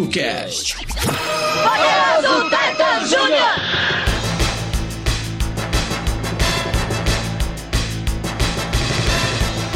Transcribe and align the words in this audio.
TokuCast. 0.00 0.76
Poderoso 0.76 2.48
Titan 2.48 3.06
Júnior! 3.06 3.50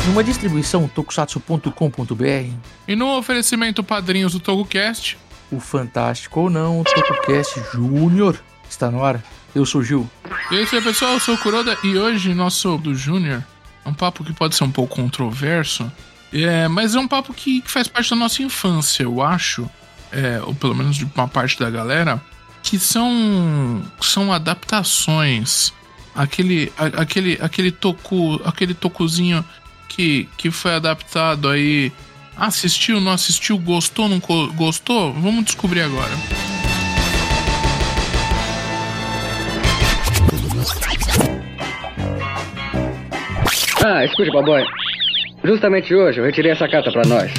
Numa 0.07 0.25
distribuição 0.25 0.89
tokusatsu.com.br, 0.89 2.52
E 2.89 2.96
no 2.96 3.18
oferecimento 3.18 3.84
padrinhos 3.84 4.32
do 4.32 4.41
TogoCast, 4.41 5.18
o 5.52 5.61
fantástico 5.61 6.41
ou 6.41 6.50
não, 6.50 6.80
o 6.80 6.84
TokuCast 6.84 7.61
Júnior 7.75 8.38
está 8.68 8.91
no 8.91 9.04
ar. 9.04 9.22
Eu 9.54 9.66
sou 9.66 9.82
o 9.82 9.84
Gil. 9.84 10.09
E 10.50 10.56
é 10.56 10.62
isso 10.62 10.75
aí, 10.75 10.80
pessoal, 10.80 11.12
eu 11.12 11.20
sou 11.20 11.34
o 11.34 11.38
Kuroda 11.38 11.77
e 11.84 11.98
hoje 11.98 12.32
nosso 12.32 12.79
do 12.79 12.95
Júnior 12.95 13.45
é 13.84 13.88
um 13.88 13.95
papo 13.95 14.25
que 14.25 14.32
pode 14.32 14.56
ser 14.56 14.64
um 14.64 14.72
pouco 14.72 14.96
controverso, 14.96 15.93
é, 16.32 16.66
mas 16.66 16.95
é 16.95 16.98
um 16.98 17.07
papo 17.07 17.35
que, 17.35 17.61
que 17.61 17.71
faz 17.71 17.86
parte 17.86 18.09
da 18.11 18.17
nossa 18.17 18.43
infância, 18.43 19.03
eu 19.03 19.22
acho, 19.22 19.71
é, 20.14 20.41
ou 20.43 20.54
pelo 20.54 20.75
menos 20.75 20.96
de 20.96 21.04
uma 21.14 21.27
parte 21.29 21.59
da 21.59 21.68
galera, 21.68 22.21
que 22.63 22.79
são, 22.79 23.82
são 24.00 24.32
adaptações. 24.32 25.72
Aquele, 26.14 26.72
a- 26.79 27.03
aquele, 27.03 27.39
aquele 27.43 27.71
toku, 27.72 28.41
aquele 28.45 28.72
tokuzinho 28.75 29.45
que, 29.89 30.29
que 30.36 30.50
foi 30.50 30.75
adaptado 30.75 31.49
aí. 31.49 31.93
Assistiu, 32.36 33.00
não 33.00 33.12
assistiu, 33.12 33.56
gostou, 33.58 34.08
não 34.08 34.19
gostou? 34.55 35.12
Vamos 35.12 35.45
descobrir 35.45 35.83
agora. 35.83 36.11
Ah, 43.84 44.05
escute, 44.05 44.31
baboy. 44.31 44.62
Justamente 45.44 45.94
hoje 45.94 46.19
eu 46.20 46.25
retirei 46.25 46.53
essa 46.53 46.69
carta 46.69 46.91
pra 46.91 47.03
nós. 47.06 47.31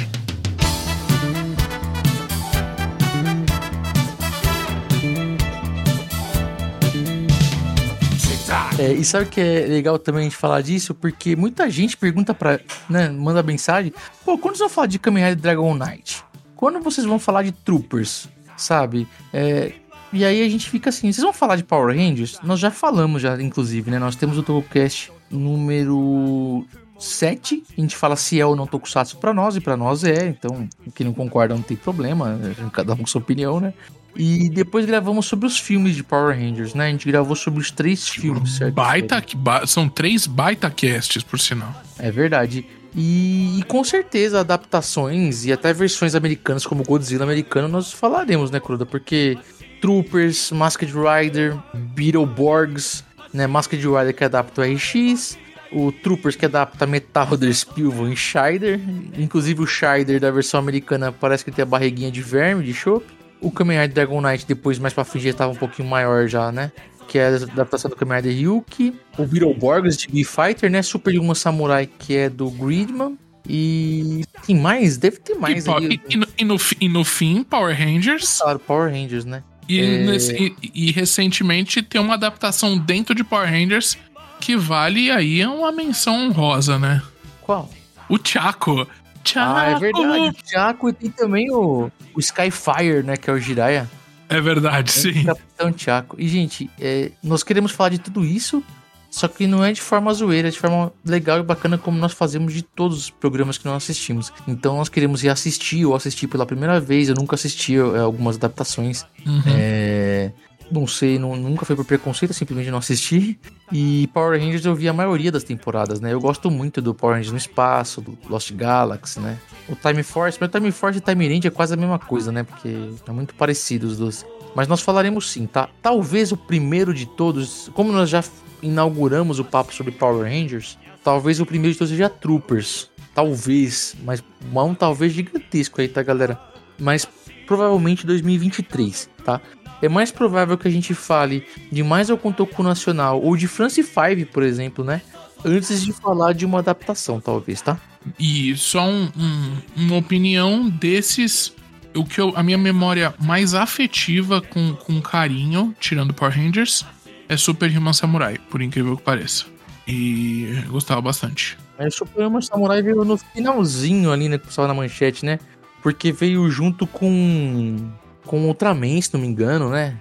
É, 8.78 8.92
e 8.92 9.04
sabe 9.04 9.26
que 9.26 9.40
é 9.40 9.66
legal 9.66 9.98
também 9.98 10.20
a 10.20 10.24
gente 10.24 10.36
falar 10.36 10.60
disso? 10.60 10.94
Porque 10.94 11.34
muita 11.34 11.68
gente 11.70 11.96
pergunta 11.96 12.34
pra. 12.34 12.60
Né, 12.90 13.08
manda 13.08 13.42
mensagem. 13.42 13.92
Pô, 14.24 14.36
quando 14.36 14.56
vocês 14.56 14.68
vão 14.68 14.68
falar 14.68 14.86
de 14.86 14.98
Kamen 14.98 15.24
Rider 15.24 15.40
Dragon 15.40 15.74
Knight? 15.74 16.22
Quando 16.54 16.80
vocês 16.80 17.06
vão 17.06 17.18
falar 17.18 17.42
de 17.42 17.52
Troopers? 17.52 18.28
Sabe? 18.56 19.08
É, 19.32 19.72
e 20.12 20.24
aí 20.24 20.42
a 20.42 20.48
gente 20.48 20.68
fica 20.68 20.90
assim: 20.90 21.10
vocês 21.10 21.24
vão 21.24 21.32
falar 21.32 21.56
de 21.56 21.64
Power 21.64 21.96
Rangers? 21.96 22.38
Nós 22.42 22.60
já 22.60 22.70
falamos, 22.70 23.22
já, 23.22 23.40
inclusive, 23.40 23.90
né? 23.90 23.98
Nós 23.98 24.14
temos 24.14 24.36
o 24.36 24.42
Tokocast 24.42 25.10
número 25.30 26.66
7. 26.98 27.62
A 27.76 27.80
gente 27.80 27.96
fala 27.96 28.16
se 28.16 28.38
é 28.38 28.44
ou 28.44 28.54
não 28.54 28.66
Tokusatsu 28.66 29.16
pra 29.16 29.32
nós, 29.32 29.56
e 29.56 29.60
pra 29.60 29.76
nós 29.76 30.04
é. 30.04 30.26
Então, 30.26 30.68
quem 30.94 31.06
não 31.06 31.14
concorda 31.14 31.54
não 31.54 31.62
tem 31.62 31.76
problema. 31.76 32.38
Cada 32.72 32.92
um 32.92 32.98
com 32.98 33.06
sua 33.06 33.20
opinião, 33.20 33.58
né? 33.58 33.72
E 34.18 34.48
depois 34.48 34.86
gravamos 34.86 35.26
sobre 35.26 35.46
os 35.46 35.58
filmes 35.58 35.94
de 35.94 36.02
Power 36.02 36.36
Rangers, 36.36 36.74
né? 36.74 36.86
A 36.86 36.90
gente 36.90 37.06
gravou 37.06 37.36
sobre 37.36 37.60
os 37.60 37.70
três 37.70 38.08
filmes, 38.08 38.56
certo? 38.56 38.74
Baita, 38.74 39.22
ba- 39.36 39.66
são 39.66 39.88
três 39.88 40.26
baita 40.26 40.70
casts, 40.70 41.22
por 41.22 41.38
sinal. 41.38 41.74
É 41.98 42.10
verdade. 42.10 42.66
E, 42.94 43.58
e 43.58 43.62
com 43.64 43.84
certeza 43.84 44.40
adaptações 44.40 45.44
e 45.44 45.52
até 45.52 45.72
versões 45.72 46.14
americanas 46.14 46.64
como 46.64 46.82
Godzilla 46.82 47.24
americano 47.24 47.68
nós 47.68 47.92
falaremos, 47.92 48.50
né, 48.50 48.58
Cruda? 48.58 48.86
Porque 48.86 49.36
Troopers, 49.82 50.50
Masked 50.50 50.90
Rider, 50.94 51.54
Beetleborgs, 51.74 53.04
né? 53.34 53.46
Masked 53.46 53.84
Rider 53.86 54.14
que 54.14 54.24
adapta 54.24 54.62
o 54.62 54.64
RX, 54.64 55.36
o 55.72 55.92
Troopers 55.92 56.36
que 56.36 56.46
adapta 56.46 56.86
Metal 56.86 57.36
der 57.36 57.52
Spilvan 57.52 58.12
e 58.12 58.16
Shider. 58.16 58.80
Inclusive 59.18 59.60
o 59.62 59.66
Shider 59.66 60.18
da 60.20 60.30
versão 60.30 60.58
americana 60.60 61.12
parece 61.12 61.44
que 61.44 61.50
tem 61.50 61.62
a 61.62 61.66
barriguinha 61.66 62.10
de 62.10 62.22
verme, 62.22 62.64
de 62.64 62.72
chope. 62.72 63.15
O 63.40 63.50
Kamen 63.50 63.78
Rider 63.80 63.94
Dragon 63.94 64.20
Knight 64.20 64.46
depois 64.46 64.78
mais 64.78 64.94
pra 64.94 65.04
frente 65.04 65.26
já 65.28 65.32
tava 65.34 65.52
um 65.52 65.56
pouquinho 65.56 65.88
maior 65.88 66.26
já, 66.28 66.50
né? 66.50 66.72
Que 67.08 67.18
é 67.18 67.28
a 67.28 67.36
adaptação 67.36 67.88
do 67.90 67.96
Kamen 67.96 68.16
Rider 68.16 68.32
Ryuki. 68.36 68.94
O 69.18 69.24
Beetleborgs 69.26 69.96
de 69.96 70.08
B-Fighter, 70.08 70.70
né? 70.70 70.82
Super 70.82 71.18
Human 71.18 71.34
Samurai, 71.34 71.86
que 71.86 72.16
é 72.16 72.28
do 72.28 72.50
Gridman. 72.50 73.16
E 73.48 74.24
tem 74.44 74.56
mais? 74.58 74.96
Deve 74.96 75.18
ter 75.18 75.34
mais 75.36 75.64
e, 75.66 76.00
e- 76.08 76.16
no, 76.16 76.26
e 76.36 76.44
no 76.44 76.56
e 76.80 76.88
no 76.88 77.04
fim, 77.04 77.44
Power 77.44 77.76
Rangers. 77.78 78.38
Claro, 78.40 78.58
Power 78.58 78.90
Rangers, 78.90 79.24
né? 79.24 79.44
E, 79.68 79.80
É. 79.80 79.98
nesse- 80.04 80.34
e- 80.62 80.70
e 80.74 80.90
recentemente 80.90 81.80
tem 81.82 82.00
uma 82.00 82.14
adaptação 82.14 82.76
dentro 82.76 83.14
de 83.14 83.22
Power 83.22 83.48
Rangers 83.48 83.96
que 84.40 84.56
vale 84.56 85.10
aí 85.12 85.44
uma 85.46 85.70
menção 85.70 86.26
honrosa, 86.28 86.76
né? 86.78 87.00
Qual? 87.42 87.70
O 88.08 88.18
Chaco. 88.22 88.86
Chaco. 89.26 89.58
Ah, 89.58 89.70
é 89.70 89.78
verdade. 89.78 90.28
O 90.28 90.50
Chaco 90.50 90.88
e 90.88 90.92
tem 90.92 91.10
também 91.10 91.50
o, 91.50 91.90
o 92.14 92.20
Skyfire, 92.20 93.02
né? 93.02 93.16
Que 93.16 93.30
é 93.30 93.32
o 93.32 93.38
Jiraiya. 93.38 93.88
É 94.28 94.40
verdade, 94.40 94.90
sim. 94.90 95.24
Capitão 95.24 95.72
Chaco. 95.76 96.16
E, 96.18 96.28
gente, 96.28 96.70
é, 96.80 97.10
nós 97.22 97.42
queremos 97.42 97.72
falar 97.72 97.90
de 97.90 97.98
tudo 97.98 98.24
isso, 98.24 98.62
só 99.10 99.28
que 99.28 99.46
não 99.46 99.64
é 99.64 99.72
de 99.72 99.80
forma 99.80 100.12
zoeira, 100.12 100.48
é 100.48 100.50
de 100.50 100.58
forma 100.58 100.92
legal 101.04 101.38
e 101.38 101.42
bacana 101.42 101.78
como 101.78 101.98
nós 101.98 102.12
fazemos 102.12 102.52
de 102.52 102.62
todos 102.62 102.98
os 102.98 103.10
programas 103.10 103.56
que 103.56 103.64
nós 103.64 103.76
assistimos. 103.76 104.32
Então 104.46 104.76
nós 104.76 104.88
queremos 104.88 105.22
ir 105.22 105.28
assistir 105.28 105.86
ou 105.86 105.94
assistir 105.94 106.26
pela 106.26 106.44
primeira 106.44 106.80
vez. 106.80 107.08
Eu 107.08 107.14
nunca 107.14 107.34
assisti 107.34 107.76
é, 107.76 107.98
algumas 107.98 108.36
adaptações. 108.36 109.04
Uhum. 109.24 109.42
É, 109.46 110.32
não 110.70 110.86
sei, 110.86 111.18
não- 111.18 111.36
nunca 111.36 111.64
foi 111.64 111.76
por 111.76 111.84
preconceito, 111.84 112.32
simplesmente 112.34 112.70
não 112.70 112.78
assisti. 112.78 113.38
E 113.72 114.08
Power 114.14 114.40
Rangers 114.40 114.64
eu 114.64 114.74
vi 114.74 114.88
a 114.88 114.92
maioria 114.92 115.30
das 115.32 115.42
temporadas, 115.44 116.00
né? 116.00 116.12
Eu 116.12 116.20
gosto 116.20 116.50
muito 116.50 116.80
do 116.82 116.94
Power 116.94 117.14
Rangers 117.16 117.32
no 117.32 117.38
espaço, 117.38 118.00
do 118.00 118.16
Lost 118.28 118.52
Galaxy, 118.52 119.20
né? 119.20 119.38
O 119.68 119.74
Time 119.76 120.02
Force, 120.02 120.38
mas 120.40 120.48
o 120.48 120.52
Time 120.52 120.70
Force 120.72 120.98
e 120.98 121.00
Time 121.00 121.26
Ranger 121.28 121.46
é 121.50 121.54
quase 121.54 121.74
a 121.74 121.76
mesma 121.76 121.98
coisa, 121.98 122.30
né? 122.32 122.42
Porque 122.42 122.68
é 123.06 123.12
muito 123.12 123.34
parecido 123.34 123.86
os 123.86 123.96
dois. 123.96 124.24
Mas 124.54 124.68
nós 124.68 124.80
falaremos 124.80 125.30
sim, 125.30 125.46
tá? 125.46 125.68
Talvez 125.82 126.32
o 126.32 126.36
primeiro 126.36 126.94
de 126.94 127.06
todos, 127.06 127.70
como 127.74 127.92
nós 127.92 128.08
já 128.08 128.22
inauguramos 128.62 129.38
o 129.38 129.44
papo 129.44 129.74
sobre 129.74 129.92
Power 129.92 130.22
Rangers, 130.24 130.78
talvez 131.04 131.40
o 131.40 131.46
primeiro 131.46 131.72
de 131.72 131.78
todos 131.78 131.90
seja 131.90 132.08
Troopers. 132.08 132.88
Talvez, 133.14 133.94
mas 134.04 134.22
um 134.54 134.74
talvez 134.74 135.12
gigantesco 135.12 135.80
aí, 135.80 135.88
tá, 135.88 136.02
galera? 136.02 136.38
Mas 136.78 137.08
provavelmente 137.46 138.04
2023, 138.06 139.08
tá? 139.24 139.40
É 139.82 139.88
mais 139.88 140.10
provável 140.10 140.56
que 140.56 140.66
a 140.66 140.70
gente 140.70 140.94
fale 140.94 141.44
de 141.70 141.82
mais 141.82 142.10
algum 142.10 142.32
Toku 142.32 142.62
nacional 142.62 143.20
ou 143.22 143.36
de 143.36 143.46
France 143.46 143.82
5, 143.82 144.32
por 144.32 144.42
exemplo, 144.42 144.82
né? 144.84 145.02
Antes 145.44 145.84
de 145.84 145.92
falar 145.92 146.32
de 146.32 146.46
uma 146.46 146.60
adaptação, 146.60 147.20
talvez, 147.20 147.60
tá? 147.60 147.78
E 148.18 148.56
só 148.56 148.86
um- 148.88 149.10
um- 149.16 149.56
uma 149.76 149.96
opinião 149.96 150.68
desses. 150.68 151.52
O 151.94 152.04
que 152.04 152.20
eu, 152.20 152.32
a 152.36 152.42
minha 152.42 152.56
memória 152.58 153.14
mais 153.20 153.54
afetiva 153.54 154.40
com, 154.40 154.74
com 154.74 155.00
carinho, 155.00 155.74
tirando 155.78 156.12
Power 156.14 156.34
Rangers, 156.34 156.84
é 157.28 157.36
Super 157.36 157.70
Human 157.76 157.92
Samurai, 157.92 158.38
por 158.50 158.62
incrível 158.62 158.96
que 158.96 159.02
pareça. 159.02 159.44
E 159.86 160.62
gostava 160.68 161.00
bastante. 161.00 161.56
O 161.78 161.90
Super 161.90 162.26
Human 162.26 162.40
Samurai 162.40 162.82
veio 162.82 163.04
no 163.04 163.16
finalzinho 163.18 164.10
ali, 164.10 164.28
né? 164.28 164.38
Que 164.38 164.46
pessoal 164.46 164.66
na 164.66 164.74
manchete, 164.74 165.24
né? 165.24 165.38
Porque 165.86 166.10
veio 166.10 166.50
junto 166.50 166.84
com. 166.84 167.76
Com 168.24 168.44
Ultraman, 168.48 169.00
se 169.00 169.14
não 169.14 169.20
me 169.20 169.28
engano, 169.28 169.70
né? 169.70 169.96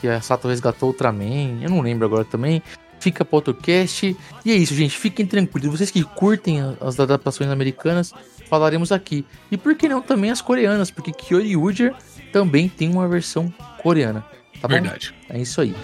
Que 0.00 0.06
a 0.06 0.20
Sato 0.20 0.46
resgatou 0.46 0.90
Ultraman. 0.90 1.60
Eu 1.60 1.70
não 1.70 1.80
lembro 1.80 2.06
agora 2.06 2.24
também. 2.24 2.62
Fica 3.00 3.24
pro 3.24 3.38
AutoCast. 3.38 4.16
E 4.44 4.52
é 4.52 4.54
isso, 4.54 4.72
gente. 4.76 4.96
Fiquem 4.96 5.26
tranquilos. 5.26 5.76
Vocês 5.76 5.90
que 5.90 6.04
curtem 6.04 6.60
as 6.80 7.00
adaptações 7.00 7.50
americanas, 7.50 8.14
falaremos 8.48 8.92
aqui. 8.92 9.26
E 9.50 9.56
por 9.56 9.74
que 9.74 9.88
não 9.88 10.00
também 10.00 10.30
as 10.30 10.40
coreanas? 10.40 10.88
Porque 10.88 11.10
Kyori 11.10 11.56
Uger 11.56 11.96
também 12.32 12.68
tem 12.68 12.88
uma 12.88 13.08
versão 13.08 13.52
coreana. 13.82 14.24
Tá 14.60 14.68
bom? 14.68 14.74
Verdade. 14.74 15.12
É 15.28 15.40
isso 15.40 15.60
aí. 15.60 15.74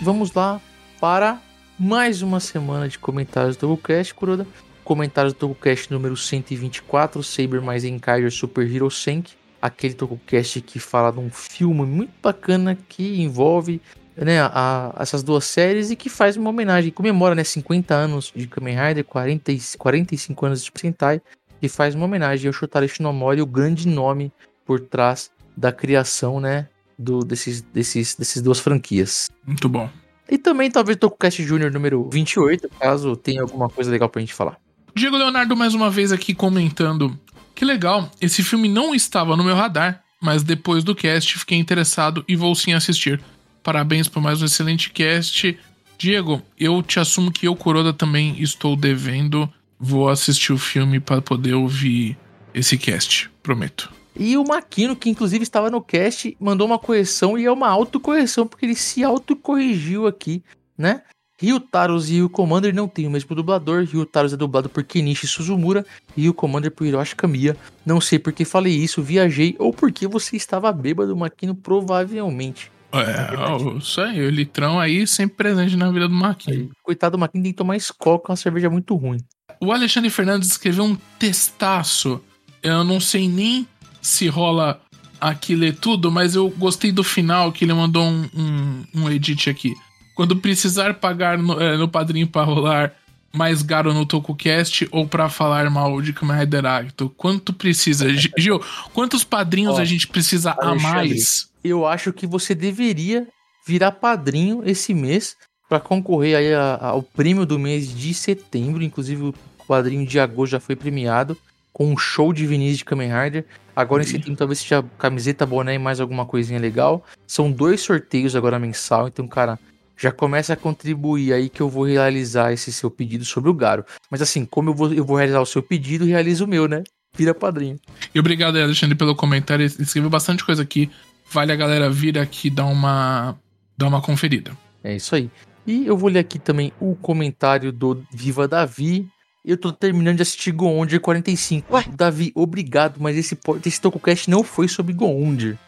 Vamos 0.00 0.32
lá 0.32 0.62
para 0.98 1.38
mais 1.78 2.22
uma 2.22 2.40
semana 2.40 2.88
de 2.88 2.98
comentários 2.98 3.54
do 3.54 3.60
TogoCast, 3.60 4.14
Kuroda. 4.14 4.46
Comentários 4.92 5.34
do 5.34 5.36
TogoCast 5.40 5.92
número 5.92 6.16
124, 6.16 7.22
Saber 7.22 7.60
mais 7.60 7.84
Enkaiger 7.84 8.30
Super 8.32 8.66
Hero 8.74 8.90
Senki. 8.90 9.34
Aquele 9.60 9.92
TogoCast 9.92 10.62
que 10.62 10.78
fala 10.78 11.12
de 11.12 11.18
um 11.20 11.28
filme 11.30 11.84
muito 11.84 12.12
bacana 12.22 12.74
que 12.88 13.20
envolve 13.20 13.82
né, 14.16 14.40
a- 14.40 14.50
a- 14.96 15.02
essas 15.02 15.22
duas 15.22 15.44
séries 15.44 15.90
e 15.90 15.96
que 15.96 16.08
faz 16.08 16.38
uma 16.38 16.48
homenagem, 16.48 16.90
comemora 16.90 17.34
né, 17.34 17.44
50 17.44 17.94
anos 17.94 18.32
de 18.34 18.46
Kamen 18.46 18.78
Rider, 18.78 19.04
40, 19.04 19.52
e- 19.52 19.60
45 19.76 20.46
anos 20.46 20.64
de 20.64 20.72
Sentai, 20.74 21.20
e 21.60 21.68
faz 21.68 21.94
uma 21.94 22.06
homenagem 22.06 22.46
ao 22.46 22.52
Shotaro 22.54 22.88
Shinomori, 22.88 23.42
o 23.42 23.46
grande 23.46 23.86
nome 23.86 24.32
por 24.64 24.80
trás 24.80 25.30
da 25.54 25.70
criação 25.70 26.40
né, 26.40 26.66
do, 26.98 27.18
desses, 27.18 27.60
desses, 27.60 28.14
desses 28.14 28.40
duas 28.40 28.58
franquias. 28.58 29.28
Muito 29.46 29.68
bom. 29.68 29.90
E 30.30 30.38
também 30.38 30.70
talvez 30.70 30.96
TokuCast 30.96 31.42
Júnior 31.44 31.70
número 31.70 32.08
28, 32.10 32.70
caso 32.80 33.14
tenha 33.16 33.42
alguma 33.42 33.68
coisa 33.68 33.90
legal 33.90 34.08
pra 34.08 34.20
gente 34.20 34.32
falar. 34.32 34.58
Diego 34.98 35.16
Leonardo 35.16 35.56
mais 35.56 35.74
uma 35.74 35.88
vez 35.88 36.10
aqui 36.10 36.34
comentando. 36.34 37.16
Que 37.54 37.64
legal, 37.64 38.10
esse 38.20 38.42
filme 38.42 38.66
não 38.68 38.92
estava 38.92 39.36
no 39.36 39.44
meu 39.44 39.54
radar, 39.54 40.02
mas 40.20 40.42
depois 40.42 40.82
do 40.82 40.92
cast 40.92 41.38
fiquei 41.38 41.56
interessado 41.56 42.24
e 42.26 42.34
vou 42.34 42.52
sim 42.56 42.72
assistir. 42.72 43.20
Parabéns 43.62 44.08
por 44.08 44.20
mais 44.20 44.42
um 44.42 44.44
excelente 44.44 44.90
cast. 44.90 45.56
Diego, 45.96 46.42
eu 46.58 46.82
te 46.82 46.98
assumo 46.98 47.30
que 47.30 47.46
eu, 47.46 47.54
Coroda, 47.54 47.92
também 47.92 48.42
estou 48.42 48.74
devendo. 48.74 49.48
Vou 49.78 50.08
assistir 50.08 50.52
o 50.52 50.58
filme 50.58 50.98
para 50.98 51.22
poder 51.22 51.54
ouvir 51.54 52.18
esse 52.52 52.76
cast, 52.76 53.30
prometo. 53.40 53.92
E 54.18 54.36
o 54.36 54.42
Maquino, 54.42 54.96
que 54.96 55.08
inclusive 55.08 55.44
estava 55.44 55.70
no 55.70 55.80
cast, 55.80 56.36
mandou 56.40 56.66
uma 56.66 56.78
correção 56.78 57.38
e 57.38 57.44
é 57.44 57.52
uma 57.52 57.68
autocorreção, 57.68 58.48
porque 58.48 58.66
ele 58.66 58.74
se 58.74 59.04
autocorrigiu 59.04 60.08
aqui, 60.08 60.42
né? 60.76 61.02
Ryutaros 61.40 62.10
e 62.10 62.14
Ryu 62.14 62.28
Commander 62.28 62.74
não 62.74 62.88
tem 62.88 63.06
o 63.06 63.10
mesmo 63.10 63.34
dublador. 63.34 63.84
Ryutaros 63.84 64.32
é 64.32 64.36
dublado 64.36 64.68
por 64.68 64.82
Kenichi 64.82 65.26
Suzumura 65.26 65.86
e 66.16 66.22
Ryu 66.22 66.34
Commander 66.34 66.70
por 66.70 66.84
Hiroshi 66.84 67.14
Kamiya. 67.14 67.56
Não 67.86 68.00
sei 68.00 68.18
por 68.18 68.32
que 68.32 68.44
falei 68.44 68.74
isso, 68.74 69.02
viajei 69.02 69.54
ou 69.58 69.72
porque 69.72 70.06
você 70.06 70.36
estava 70.36 70.72
bêbado, 70.72 71.16
Maquino, 71.16 71.54
provavelmente. 71.54 72.72
É, 72.92 73.76
isso 73.78 74.00
aí, 74.00 74.20
o 74.26 74.30
litrão 74.30 74.80
aí 74.80 75.06
sempre 75.06 75.36
presente 75.36 75.76
na 75.76 75.90
vida 75.92 76.08
do 76.08 76.14
Maquino. 76.14 76.70
Coitado 76.82 77.16
do 77.16 77.20
Maquino 77.20 77.44
tem 77.44 77.52
que 77.52 77.58
tomar 77.58 77.76
escola 77.76 78.18
com 78.18 78.32
uma 78.32 78.36
cerveja 78.36 78.68
muito 78.68 78.96
ruim. 78.96 79.18
O 79.60 79.72
Alexandre 79.72 80.10
Fernandes 80.10 80.50
escreveu 80.50 80.84
um 80.84 80.96
testaço. 81.18 82.20
Eu 82.62 82.82
não 82.82 82.98
sei 82.98 83.28
nem 83.28 83.66
se 84.00 84.26
rola 84.26 84.80
aqui 85.20 85.54
ler 85.54 85.76
tudo, 85.76 86.10
mas 86.10 86.34
eu 86.34 86.48
gostei 86.50 86.90
do 86.90 87.04
final 87.04 87.52
que 87.52 87.64
ele 87.64 87.74
mandou 87.74 88.04
um, 88.04 88.28
um, 88.34 88.84
um 88.94 89.10
edit 89.10 89.50
aqui. 89.50 89.74
Quando 90.18 90.34
precisar 90.34 90.94
pagar 90.94 91.38
no, 91.38 91.62
é, 91.62 91.76
no 91.76 91.86
padrinho 91.86 92.26
para 92.26 92.42
rolar 92.42 92.92
mais 93.32 93.62
Garo 93.62 93.94
no 93.94 94.04
TokuCast 94.04 94.88
ou 94.90 95.06
para 95.06 95.28
falar 95.28 95.70
mal 95.70 96.02
de 96.02 96.12
Kamen 96.12 96.40
Rider 96.40 96.66
Acto? 96.66 97.08
Quanto 97.16 97.52
precisa? 97.52 98.08
Gil, 98.36 98.60
quantos 98.92 99.22
padrinhos 99.22 99.76
Ó, 99.76 99.80
a 99.80 99.84
gente 99.84 100.08
precisa 100.08 100.56
a 100.58 100.74
mais? 100.74 101.48
Eu 101.62 101.86
acho 101.86 102.12
que 102.12 102.26
você 102.26 102.52
deveria 102.52 103.28
virar 103.64 103.92
padrinho 103.92 104.60
esse 104.66 104.92
mês 104.92 105.36
para 105.68 105.78
concorrer 105.78 106.36
aí 106.36 106.52
a, 106.52 106.74
a, 106.74 106.88
ao 106.88 107.02
prêmio 107.04 107.46
do 107.46 107.56
mês 107.56 107.96
de 107.96 108.12
setembro. 108.12 108.82
Inclusive, 108.82 109.22
o 109.22 109.34
padrinho 109.68 110.04
de 110.04 110.18
agosto 110.18 110.50
já 110.50 110.58
foi 110.58 110.74
premiado 110.74 111.38
com 111.72 111.92
um 111.92 111.96
show 111.96 112.32
de 112.32 112.44
Vinícius 112.44 112.78
de 112.78 112.84
Kamen 112.86 113.12
Rider. 113.12 113.44
Agora 113.76 114.02
em 114.02 114.06
setembro 114.06 114.34
talvez 114.34 114.58
seja 114.58 114.84
camiseta, 114.98 115.46
boné 115.46 115.76
e 115.76 115.78
mais 115.78 116.00
alguma 116.00 116.26
coisinha 116.26 116.58
legal. 116.58 117.04
São 117.24 117.52
dois 117.52 117.82
sorteios 117.82 118.34
agora 118.34 118.58
mensal, 118.58 119.06
então, 119.06 119.28
cara, 119.28 119.56
já 119.98 120.12
começa 120.12 120.52
a 120.52 120.56
contribuir 120.56 121.32
aí 121.32 121.48
que 121.48 121.60
eu 121.60 121.68
vou 121.68 121.84
realizar 121.84 122.52
esse 122.52 122.72
seu 122.72 122.88
pedido 122.88 123.24
sobre 123.24 123.50
o 123.50 123.54
Garo. 123.54 123.84
Mas 124.08 124.22
assim, 124.22 124.46
como 124.46 124.70
eu 124.70 124.74
vou, 124.74 124.92
eu 124.94 125.04
vou 125.04 125.16
realizar 125.16 125.40
o 125.40 125.46
seu 125.46 125.60
pedido, 125.60 126.04
realizo 126.04 126.44
o 126.44 126.48
meu, 126.48 126.68
né? 126.68 126.84
Vira 127.16 127.34
padrinho. 127.34 127.80
E 128.14 128.20
obrigado, 128.20 128.56
Alexandre, 128.56 128.94
pelo 128.94 129.16
comentário. 129.16 129.66
Escreveu 129.66 130.08
bastante 130.08 130.44
coisa 130.44 130.62
aqui. 130.62 130.88
Vale 131.30 131.52
a 131.52 131.56
galera 131.56 131.90
vir 131.90 132.16
aqui 132.16 132.48
dar 132.48 132.66
uma, 132.66 133.36
dar 133.76 133.88
uma 133.88 134.00
conferida. 134.00 134.56
É 134.84 134.94
isso 134.94 135.16
aí. 135.16 135.28
E 135.66 135.84
eu 135.84 135.96
vou 135.96 136.08
ler 136.08 136.20
aqui 136.20 136.38
também 136.38 136.72
o 136.80 136.94
comentário 136.94 137.72
do 137.72 138.02
Viva 138.12 138.46
Davi. 138.46 139.08
Eu 139.44 139.56
tô 139.56 139.72
terminando 139.72 140.16
de 140.16 140.22
assistir 140.22 140.52
Goonder 140.52 141.00
45. 141.00 141.74
Ué? 141.74 141.84
Davi, 141.92 142.30
obrigado, 142.34 143.00
mas 143.00 143.16
esse, 143.16 143.36
esse 143.64 143.80
TokuCast 143.80 144.30
não 144.30 144.44
foi 144.44 144.68
sobre 144.68 144.92
Goonder. 144.92 145.58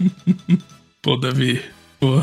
Pô, 1.02 1.16
Davi. 1.16 1.62
Pô. 2.00 2.18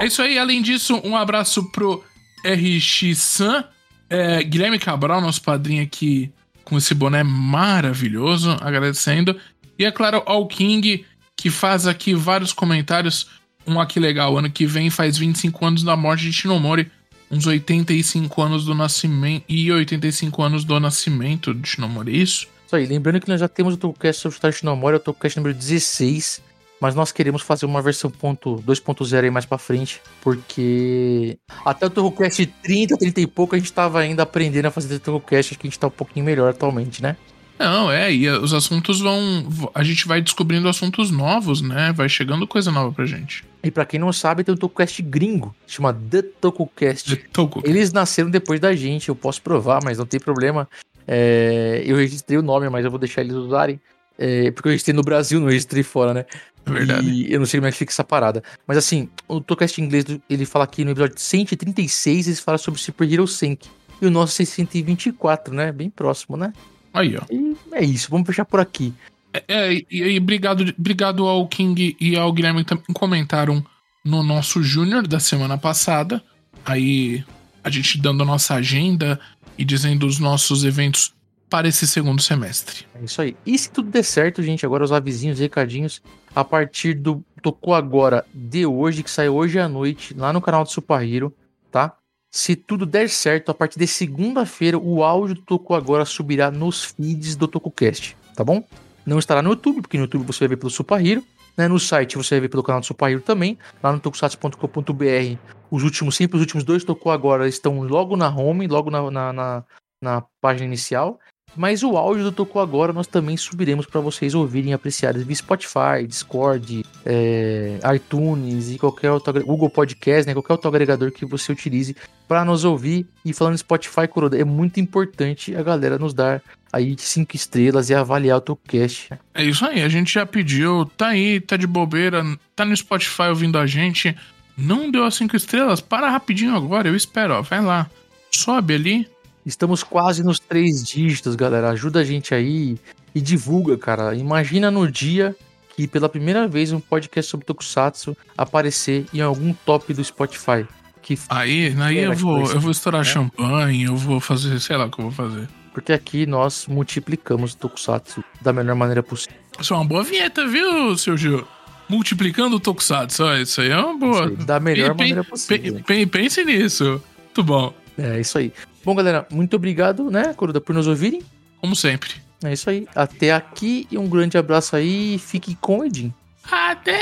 É 0.00 0.06
isso 0.06 0.20
aí. 0.20 0.38
Além 0.38 0.60
disso, 0.60 1.00
um 1.04 1.16
abraço 1.16 1.70
pro 1.70 2.04
RX 2.44 3.18
San. 3.18 3.64
É, 4.10 4.42
Guilherme 4.42 4.78
Cabral, 4.78 5.20
nosso 5.20 5.40
padrinho 5.40 5.82
aqui 5.82 6.30
com 6.64 6.76
esse 6.76 6.94
boné 6.94 7.22
maravilhoso, 7.22 8.50
agradecendo. 8.60 9.38
E 9.78 9.84
é 9.84 9.90
claro, 9.90 10.22
ao 10.26 10.46
King, 10.46 11.06
que 11.36 11.48
faz 11.48 11.86
aqui 11.86 12.12
vários 12.14 12.52
comentários. 12.52 13.28
Um 13.66 13.80
aqui 13.80 14.00
legal, 14.00 14.36
ano 14.36 14.50
que 14.50 14.66
vem 14.66 14.90
faz 14.90 15.16
25 15.16 15.64
anos 15.64 15.82
da 15.84 15.96
morte 15.96 16.24
de 16.24 16.32
Shinomori 16.32 16.90
uns 17.32 17.46
85 17.46 18.42
anos 18.42 18.64
do 18.66 18.74
nascimento 18.74 19.44
e 19.48 19.72
85 19.72 20.42
anos 20.42 20.64
do 20.64 20.78
nascimento 20.78 21.54
de 21.54 21.66
Shinomori, 21.66 22.12
é 22.12 22.16
isso? 22.18 22.46
Isso 22.66 22.76
aí, 22.76 22.84
lembrando 22.84 23.20
que 23.20 23.28
nós 23.28 23.40
já 23.40 23.48
temos 23.48 23.74
o 23.74 23.76
Tokocast 23.78 24.20
sobre 24.20 24.38
o 24.38 24.52
Shinomori, 24.52 24.96
o 24.96 25.00
Tokocast 25.00 25.38
número 25.38 25.54
16, 25.54 26.42
mas 26.82 26.96
nós 26.96 27.12
queremos 27.12 27.42
fazer 27.42 27.64
uma 27.64 27.80
versão 27.80 28.10
2.0 28.10 29.22
aí 29.22 29.30
mais 29.30 29.46
pra 29.46 29.56
frente, 29.56 30.02
porque 30.20 31.38
até 31.64 31.86
o 31.86 31.90
Tokocast 31.90 32.44
30, 32.60 32.98
30 32.98 33.20
e 33.20 33.26
pouco 33.28 33.54
a 33.54 33.58
gente 33.58 33.72
tava 33.72 34.00
ainda 34.00 34.24
aprendendo 34.24 34.66
a 34.66 34.70
fazer 34.72 34.96
o 34.96 34.98
Tokocast, 34.98 35.52
acho 35.52 35.60
que 35.60 35.68
a 35.68 35.70
gente 35.70 35.78
tá 35.78 35.86
um 35.86 35.90
pouquinho 35.90 36.26
melhor 36.26 36.50
atualmente, 36.50 37.00
né? 37.00 37.16
Não, 37.56 37.88
é, 37.88 38.12
e 38.12 38.28
os 38.28 38.52
assuntos 38.52 39.00
vão. 39.00 39.48
A 39.72 39.84
gente 39.84 40.08
vai 40.08 40.20
descobrindo 40.20 40.68
assuntos 40.68 41.12
novos, 41.12 41.62
né? 41.62 41.92
Vai 41.92 42.08
chegando 42.08 42.48
coisa 42.48 42.72
nova 42.72 42.90
pra 42.90 43.06
gente. 43.06 43.44
E 43.62 43.70
para 43.70 43.84
quem 43.84 44.00
não 44.00 44.12
sabe, 44.12 44.42
tem 44.42 44.52
um 44.52 44.58
TokuCast 44.58 45.00
gringo, 45.02 45.54
chama 45.68 45.94
The 45.94 46.22
TokuCast. 46.40 47.14
The 47.14 47.22
Tokocast. 47.32 47.70
Eles 47.70 47.92
nasceram 47.92 48.28
depois 48.28 48.58
da 48.58 48.74
gente, 48.74 49.08
eu 49.08 49.14
posso 49.14 49.40
provar, 49.40 49.78
mas 49.84 49.98
não 49.98 50.06
tem 50.06 50.18
problema. 50.18 50.68
É, 51.06 51.80
eu 51.86 51.96
registrei 51.96 52.36
o 52.36 52.42
nome, 52.42 52.68
mas 52.68 52.84
eu 52.84 52.90
vou 52.90 52.98
deixar 52.98 53.20
eles 53.20 53.36
usarem. 53.36 53.80
É, 54.18 54.50
porque 54.50 54.68
eu 54.68 54.70
registrei 54.70 54.94
no 54.94 55.02
Brasil, 55.02 55.40
não 55.40 55.48
registrei 55.48 55.82
fora, 55.82 56.12
né? 56.12 56.26
É 56.66 56.70
verdade. 56.70 57.08
E 57.08 57.32
eu 57.32 57.40
não 57.40 57.46
sei 57.46 57.60
como 57.60 57.68
é 57.68 57.72
que 57.72 57.78
fica 57.78 57.92
essa 57.92 58.04
parada. 58.04 58.42
Mas 58.66 58.76
assim, 58.76 59.08
o 59.28 59.40
TokuCast 59.40 59.80
inglês, 59.80 60.04
ele 60.28 60.44
fala 60.44 60.64
aqui 60.64 60.84
no 60.84 60.90
episódio 60.92 61.18
136, 61.18 62.26
eles 62.26 62.40
falam 62.40 62.58
sobre 62.58 62.80
Super 62.80 63.10
Hero 63.10 63.26
Sync. 63.26 63.68
E 64.00 64.06
o 64.06 64.10
nosso 64.10 64.34
624, 64.34 65.54
né? 65.54 65.70
Bem 65.70 65.88
próximo, 65.88 66.36
né? 66.36 66.52
Aí, 66.92 67.16
ó. 67.16 67.22
E 67.30 67.56
é 67.72 67.84
isso, 67.84 68.10
vamos 68.10 68.26
fechar 68.26 68.44
por 68.44 68.60
aqui. 68.60 68.92
É, 69.32 69.44
é, 69.48 69.72
e, 69.72 69.86
e 69.90 70.18
obrigado, 70.18 70.74
obrigado 70.78 71.26
ao 71.26 71.46
King 71.48 71.96
e 71.98 72.16
ao 72.16 72.32
Guilherme 72.32 72.64
que 72.64 72.68
também 72.68 72.84
comentaram 72.92 73.64
no 74.04 74.22
nosso 74.22 74.62
Júnior 74.62 75.06
da 75.06 75.20
semana 75.20 75.56
passada. 75.56 76.22
Aí 76.64 77.24
a 77.64 77.70
gente 77.70 77.98
dando 77.98 78.22
a 78.22 78.26
nossa 78.26 78.54
agenda 78.54 79.18
e 79.56 79.64
dizendo 79.64 80.06
os 80.06 80.18
nossos 80.18 80.64
eventos 80.64 81.14
para 81.52 81.68
esse 81.68 81.86
segundo 81.86 82.22
semestre. 82.22 82.86
É 82.94 83.04
isso 83.04 83.20
aí. 83.20 83.36
E 83.44 83.58
se 83.58 83.70
tudo 83.70 83.90
der 83.90 84.02
certo, 84.02 84.42
gente, 84.42 84.64
agora 84.64 84.82
os 84.82 84.90
avisinhos, 84.90 85.38
recadinhos, 85.38 86.00
a 86.34 86.42
partir 86.42 86.94
do 86.94 87.22
Tocou 87.42 87.74
Agora 87.74 88.24
de 88.32 88.64
hoje, 88.64 89.02
que 89.02 89.10
sai 89.10 89.28
hoje 89.28 89.58
à 89.58 89.68
noite, 89.68 90.14
lá 90.14 90.32
no 90.32 90.40
canal 90.40 90.64
do 90.64 90.70
Super 90.70 91.06
Hero, 91.06 91.30
tá? 91.70 91.94
Se 92.30 92.56
tudo 92.56 92.86
der 92.86 93.10
certo, 93.10 93.50
a 93.50 93.54
partir 93.54 93.78
de 93.78 93.86
segunda-feira, 93.86 94.78
o 94.78 95.04
áudio 95.04 95.34
do 95.34 95.42
Tocou 95.42 95.76
Agora 95.76 96.06
subirá 96.06 96.50
nos 96.50 96.84
feeds 96.84 97.36
do 97.36 97.46
TocoCast, 97.46 98.16
tá 98.34 98.42
bom? 98.42 98.64
Não 99.04 99.18
estará 99.18 99.42
no 99.42 99.50
YouTube, 99.50 99.82
porque 99.82 99.98
no 99.98 100.04
YouTube 100.04 100.24
você 100.24 100.38
vai 100.38 100.48
ver 100.48 100.56
pelo 100.56 100.70
Super 100.70 101.06
Hero. 101.06 101.22
Né? 101.54 101.68
No 101.68 101.78
site 101.78 102.16
você 102.16 102.36
vai 102.36 102.40
ver 102.40 102.48
pelo 102.48 102.62
canal 102.62 102.80
do 102.80 102.86
Super 102.86 103.10
Hero 103.10 103.20
também. 103.20 103.58
Lá 103.82 103.92
no 103.92 104.00
tokusatsu.com.br. 104.00 105.36
Os 105.70 105.82
últimos, 105.82 106.16
sempre 106.16 106.36
os 106.36 106.40
últimos 106.40 106.64
dois 106.64 106.82
Tocou 106.82 107.12
Agora 107.12 107.46
estão 107.46 107.82
logo 107.82 108.16
na 108.16 108.34
home, 108.34 108.66
logo 108.66 108.90
na, 108.90 109.10
na, 109.10 109.32
na, 109.34 109.64
na 110.00 110.24
página 110.40 110.64
inicial. 110.64 111.20
Mas 111.56 111.82
o 111.82 111.96
áudio 111.96 112.24
do 112.24 112.32
Tocou 112.32 112.62
Agora 112.62 112.92
nós 112.92 113.06
também 113.06 113.36
subiremos 113.36 113.86
para 113.86 114.00
vocês 114.00 114.34
ouvirem 114.34 114.70
e 114.70 114.74
apreciarem 114.74 115.22
via 115.22 115.36
Spotify, 115.36 116.06
Discord, 116.06 116.84
é, 117.04 117.78
iTunes 117.94 118.70
e 118.70 118.78
qualquer 118.78 119.10
outro 119.10 119.44
Google 119.44 119.68
Podcast, 119.68 120.26
né, 120.26 120.32
qualquer 120.32 120.52
outro 120.52 120.68
agregador 120.68 121.10
que 121.10 121.24
você 121.26 121.52
utilize 121.52 121.96
para 122.26 122.44
nos 122.44 122.64
ouvir. 122.64 123.06
E 123.24 123.32
falando 123.32 123.58
Spotify, 123.58 124.08
Kuroda, 124.08 124.38
é 124.38 124.44
muito 124.44 124.80
importante 124.80 125.54
a 125.54 125.62
galera 125.62 125.98
nos 125.98 126.14
dar 126.14 126.42
aí 126.72 126.96
cinco 126.98 127.36
estrelas 127.36 127.90
e 127.90 127.94
avaliar 127.94 128.38
o 128.38 128.40
TokuCast. 128.40 129.10
É 129.34 129.44
isso 129.44 129.64
aí, 129.64 129.82
a 129.82 129.88
gente 129.88 130.14
já 130.14 130.24
pediu, 130.24 130.86
tá 130.96 131.08
aí, 131.08 131.40
tá 131.40 131.56
de 131.56 131.66
bobeira, 131.66 132.24
tá 132.56 132.64
no 132.64 132.76
Spotify 132.76 133.24
ouvindo 133.28 133.58
a 133.58 133.66
gente. 133.66 134.16
Não 134.56 134.90
deu 134.90 135.04
as 135.04 135.14
cinco 135.14 135.36
estrelas? 135.36 135.80
Para 135.80 136.10
rapidinho 136.10 136.54
agora, 136.54 136.88
eu 136.88 136.96
espero, 136.96 137.34
ó, 137.34 137.42
vai 137.42 137.60
lá. 137.60 137.90
Sobe 138.30 138.74
ali, 138.74 139.06
Estamos 139.44 139.82
quase 139.82 140.22
nos 140.22 140.38
três 140.38 140.84
dígitos, 140.84 141.34
galera. 141.34 141.70
Ajuda 141.70 142.00
a 142.00 142.04
gente 142.04 142.34
aí 142.34 142.78
e 143.14 143.20
divulga, 143.20 143.76
cara. 143.76 144.14
Imagina 144.14 144.70
no 144.70 144.90
dia 144.90 145.34
que 145.76 145.86
pela 145.88 146.08
primeira 146.08 146.46
vez 146.46 146.72
um 146.72 146.78
podcast 146.78 147.30
sobre 147.30 147.46
Tokusatsu 147.46 148.16
aparecer 148.36 149.06
em 149.12 149.20
algum 149.20 149.52
top 149.52 149.92
do 149.92 150.04
Spotify. 150.04 150.66
Que 151.00 151.18
aí, 151.28 151.74
aí 151.80 151.98
eu 151.98 152.14
vou, 152.14 152.46
eu 152.46 152.60
vou 152.60 152.70
estourar 152.70 153.00
né? 153.00 153.10
champanhe, 153.10 153.84
eu 153.84 153.96
vou 153.96 154.20
fazer, 154.20 154.60
sei 154.60 154.76
lá 154.76 154.86
o 154.86 154.90
que 154.90 155.00
eu 155.00 155.10
vou 155.10 155.12
fazer. 155.12 155.48
Porque 155.72 155.92
aqui 155.92 156.26
nós 156.26 156.66
multiplicamos 156.68 157.54
o 157.54 157.56
Tokusatsu 157.56 158.22
da 158.40 158.52
melhor 158.52 158.76
maneira 158.76 159.02
possível. 159.02 159.36
Isso 159.58 159.74
é 159.74 159.76
uma 159.76 159.84
boa 159.84 160.04
vinheta, 160.04 160.46
viu, 160.46 160.96
seu 160.96 161.16
Gil? 161.16 161.46
Multiplicando 161.88 162.56
o 162.56 162.60
Tokusatsu, 162.60 163.24
isso 163.42 163.60
aí 163.60 163.70
é 163.70 163.76
uma 163.76 163.98
boa. 163.98 164.28
Aí, 164.28 164.36
da 164.36 164.60
melhor 164.60 164.94
maneira 164.94 165.24
possível. 165.24 165.82
Pense 166.10 166.44
nisso. 166.44 167.02
Muito 167.24 167.42
bom. 167.42 167.74
É 167.98 168.20
isso 168.20 168.38
aí. 168.38 168.52
Bom, 168.84 168.94
galera, 168.94 169.26
muito 169.30 169.56
obrigado, 169.56 170.10
né, 170.10 170.34
Coruda, 170.34 170.60
por 170.60 170.74
nos 170.74 170.86
ouvirem. 170.86 171.22
Como 171.60 171.76
sempre. 171.76 172.14
É 172.44 172.52
isso 172.52 172.68
aí. 172.68 172.86
Até 172.94 173.32
aqui 173.32 173.86
e 173.90 173.96
um 173.96 174.08
grande 174.08 174.36
abraço 174.36 174.74
aí. 174.74 175.18
Fique 175.18 175.54
com 175.54 175.78
o 175.78 175.84
Edinho. 175.84 176.12
Até! 176.50 177.00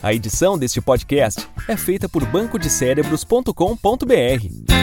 A 0.00 0.14
edição 0.14 0.56
deste 0.56 0.80
podcast 0.80 1.46
é 1.66 1.76
feita 1.76 2.08
por 2.08 2.24
bancodecerebros.com.br 2.24 4.77